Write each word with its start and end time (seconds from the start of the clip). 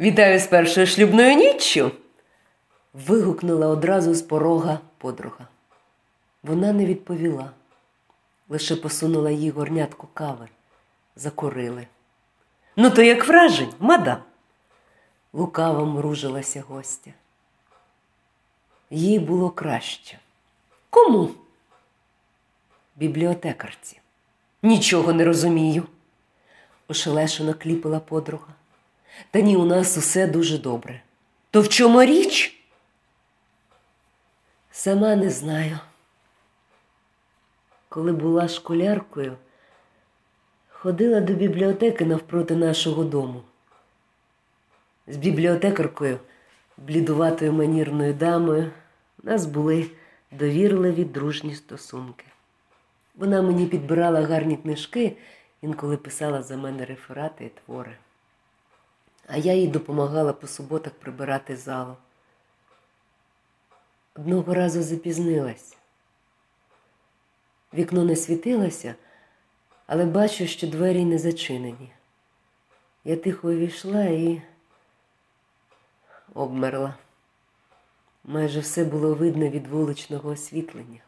Вітаю 0.00 0.38
з 0.38 0.46
першою 0.46 0.86
шлюбною 0.86 1.34
ніччю. 1.34 1.92
вигукнула 2.92 3.66
одразу 3.66 4.14
з 4.14 4.22
порога 4.22 4.78
подруга. 4.98 5.48
Вона 6.42 6.72
не 6.72 6.86
відповіла, 6.86 7.50
лише 8.48 8.76
посунула 8.76 9.30
їй 9.30 9.50
горнятку 9.50 10.08
кави. 10.14 10.48
Закурили. 11.16 11.86
Ну, 12.76 12.90
то 12.90 13.02
як 13.02 13.28
вражень, 13.28 13.74
мадам. 13.78 14.22
Лукаво 15.32 15.86
мружилася 15.86 16.64
гостя. 16.68 17.10
Їй 18.90 19.18
було 19.18 19.50
краще. 19.50 20.18
Кому? 20.90 21.30
Бібліотекарці. 22.96 24.00
Нічого 24.62 25.12
не 25.12 25.24
розумію. 25.24 25.82
Ошелешено 26.88 27.54
кліпала 27.54 28.00
подруга. 28.00 28.54
Та 29.30 29.40
ні, 29.40 29.56
у 29.56 29.64
нас 29.64 29.96
усе 29.96 30.26
дуже 30.26 30.58
добре. 30.58 31.02
То 31.50 31.60
в 31.60 31.68
чому 31.68 32.02
річ? 32.02 32.60
Сама 34.70 35.16
не 35.16 35.30
знаю. 35.30 35.78
Коли 37.88 38.12
була 38.12 38.48
школяркою, 38.48 39.36
ходила 40.68 41.20
до 41.20 41.32
бібліотеки 41.32 42.04
навпроти 42.04 42.56
нашого 42.56 43.04
дому. 43.04 43.42
З 45.06 45.16
бібліотекаркою, 45.16 46.18
блідуватою 46.76 47.52
манірною 47.52 48.14
дамою, 48.14 48.70
у 49.24 49.26
нас 49.26 49.46
були 49.46 49.90
довірливі 50.30 51.04
дружні 51.04 51.54
стосунки. 51.54 52.24
Вона 53.14 53.42
мені 53.42 53.66
підбирала 53.66 54.22
гарні 54.22 54.56
книжки, 54.56 55.16
інколи 55.62 55.96
писала 55.96 56.42
за 56.42 56.56
мене 56.56 56.84
реферати 56.84 57.44
і 57.44 57.48
твори. 57.48 57.96
А 59.32 59.36
я 59.36 59.52
їй 59.52 59.68
допомагала 59.68 60.32
по 60.32 60.46
суботах 60.46 60.92
прибирати 60.92 61.56
залу. 61.56 61.96
Одного 64.14 64.54
разу 64.54 64.82
запізнилась. 64.82 65.76
Вікно 67.74 68.04
не 68.04 68.16
світилося, 68.16 68.94
але 69.86 70.04
бачу, 70.04 70.46
що 70.46 70.66
двері 70.66 71.04
не 71.04 71.18
зачинені. 71.18 71.92
Я 73.04 73.16
тихо 73.16 73.48
увійшла 73.48 74.04
і 74.04 74.42
обмерла. 76.34 76.94
Майже 78.24 78.60
все 78.60 78.84
було 78.84 79.14
видно 79.14 79.48
від 79.48 79.66
вуличного 79.66 80.30
освітлення. 80.30 81.00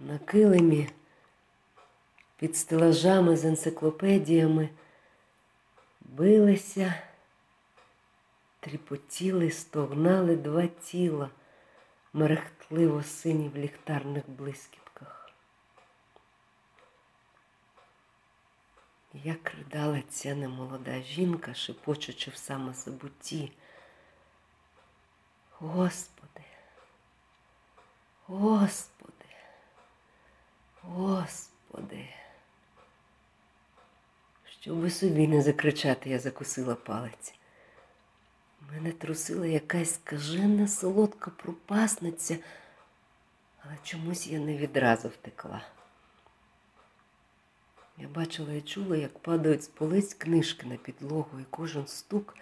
На 0.00 0.18
килимі 0.18 0.88
під 2.36 2.56
стелажами 2.56 3.36
з 3.36 3.44
енциклопедіями 3.44 4.68
билися, 6.08 6.94
тріпотіли, 8.60 9.50
стогнали 9.50 10.36
два 10.36 10.66
тіла, 10.66 11.30
мерехтливо 12.12 13.02
сині 13.02 13.48
в 13.48 13.56
ліхтарних 13.56 14.28
блискітках. 14.28 15.30
Як 19.12 19.54
ридала 19.54 20.02
ця 20.08 20.34
немолода 20.34 21.02
жінка, 21.02 21.54
шепочучи 21.54 22.30
в 22.30 22.36
самозабутті. 22.36 23.52
Господи, 25.58 26.44
Господи. 28.26 28.95
Щоби 34.66 34.90
собі 34.90 35.28
не 35.28 35.42
закричати, 35.42 36.10
я 36.10 36.18
закусила 36.18 36.74
палець. 36.74 37.34
Мене 38.72 38.92
трусила 38.92 39.46
якась 39.46 39.94
скажена 39.94 40.68
солодка 40.68 41.30
пропасниця, 41.36 42.36
але 43.62 43.72
чомусь 43.84 44.26
я 44.26 44.38
не 44.38 44.56
відразу 44.56 45.08
втекла. 45.08 45.62
Я 47.98 48.08
бачила 48.08 48.52
і 48.52 48.60
чула, 48.60 48.96
як 48.96 49.18
падають 49.18 49.64
з 49.64 49.68
полиць 49.68 50.14
книжки 50.14 50.66
на 50.66 50.76
підлогу, 50.76 51.40
і 51.40 51.44
кожен 51.50 51.86
стук 51.86 52.36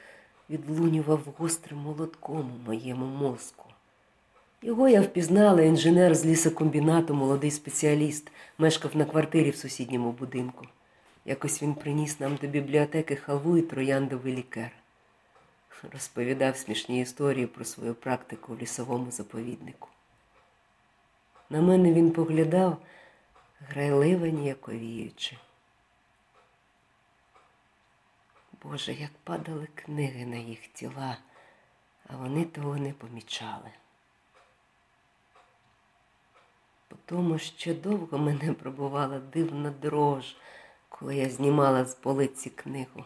відлунював 0.50 1.20
гострим 1.38 1.78
молотком 1.78 2.60
у 2.60 2.66
моєму 2.66 3.06
мозку. 3.06 3.64
Його 4.62 4.88
я 4.88 5.00
впізнала 5.00 5.62
інженер 5.62 6.14
з 6.14 6.26
лісокомбінату, 6.26 7.14
молодий 7.14 7.50
спеціаліст, 7.50 8.30
мешкав 8.58 8.96
на 8.96 9.04
квартирі 9.04 9.50
в 9.50 9.56
сусідньому 9.56 10.12
будинку. 10.12 10.66
Якось 11.24 11.62
він 11.62 11.74
приніс 11.74 12.20
нам 12.20 12.36
до 12.36 12.46
бібліотеки 12.46 13.16
халву 13.16 13.58
і 13.58 13.62
трояндовий 13.62 14.36
лікер. 14.36 14.70
Розповідав 15.92 16.56
смішні 16.56 17.00
історії 17.00 17.46
про 17.46 17.64
свою 17.64 17.94
практику 17.94 18.54
в 18.54 18.58
лісовому 18.58 19.10
заповіднику. 19.10 19.88
На 21.50 21.60
мене 21.60 21.92
він 21.92 22.10
поглядав, 22.10 22.78
грайливо 23.60 24.26
ніяковіючи. 24.26 25.36
Боже, 28.62 28.92
як 28.92 29.10
падали 29.24 29.68
книги 29.74 30.26
на 30.26 30.36
їх 30.36 30.66
тіла, 30.66 31.16
а 32.06 32.16
вони 32.16 32.44
того 32.44 32.76
не 32.76 32.92
помічали. 32.92 33.70
По 36.88 36.96
тому 37.04 37.38
ще 37.38 37.74
довго 37.74 38.18
мене 38.18 38.52
пробувала 38.52 39.18
дивна 39.18 39.70
дрож, 39.70 40.36
коли 40.98 41.16
я 41.16 41.30
знімала 41.30 41.84
з 41.84 41.94
полиці 41.94 42.50
книгу. 42.50 43.04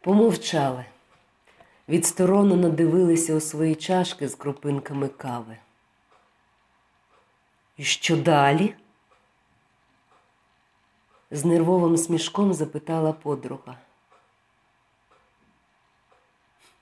Помовчали, 0.00 0.84
відсторонено 1.88 2.68
дивилися 2.68 3.34
у 3.34 3.40
свої 3.40 3.74
чашки 3.74 4.28
з 4.28 4.34
крупинками 4.34 5.08
кави. 5.08 5.56
І 7.76 7.84
що 7.84 8.16
далі? 8.16 8.74
З 11.30 11.44
нервовим 11.44 11.96
смішком 11.96 12.54
запитала 12.54 13.12
подруга. 13.12 13.78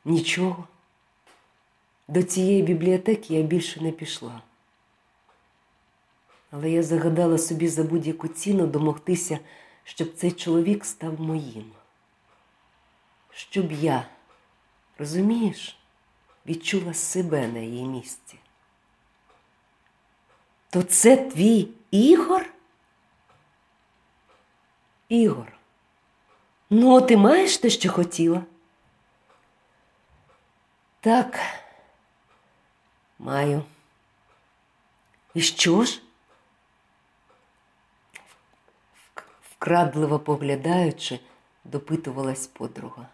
Нічого. 0.04 0.68
До 2.08 2.22
цієї 2.22 2.62
бібліотеки 2.62 3.34
я 3.34 3.42
більше 3.42 3.80
не 3.80 3.92
пішла. 3.92 4.42
Але 6.50 6.70
я 6.70 6.82
загадала 6.82 7.38
собі 7.38 7.68
за 7.68 7.82
будь-яку 7.82 8.28
ціну 8.28 8.66
домогтися, 8.66 9.38
щоб 9.84 10.14
цей 10.14 10.32
чоловік 10.32 10.84
став 10.84 11.20
моїм. 11.20 11.72
Щоб 13.30 13.72
я, 13.72 14.08
розумієш, 14.98 15.78
відчула 16.46 16.94
себе 16.94 17.48
на 17.48 17.58
її 17.58 17.84
місці. 17.84 18.38
То 20.70 20.82
це 20.82 21.16
твій 21.16 21.68
Ігор? 21.90 22.46
Ігор, 25.08 25.52
ну 26.70 27.00
ти 27.00 27.16
маєш 27.16 27.58
те, 27.58 27.70
що 27.70 27.92
хотіла? 27.92 28.44
Так, 31.00 31.40
маю. 33.18 33.64
І 35.34 35.40
що 35.40 35.84
ж? 35.84 36.02
Вкрадливо 39.58 40.18
поглядаючи, 40.18 41.20
допитувалась 41.64 42.46
подруга. 42.46 43.06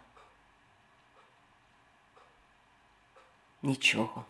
Нічого. 3.63 4.25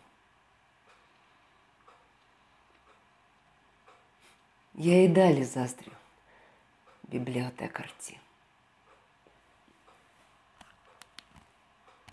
Я 4.74 5.02
і 5.02 5.08
далі 5.08 5.44
заздрю 5.44 5.92
бібліотекарці. 7.02 8.18